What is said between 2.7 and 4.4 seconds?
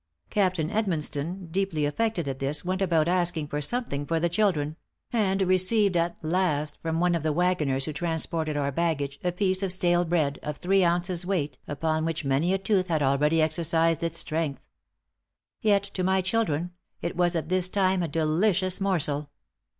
about asking for something for the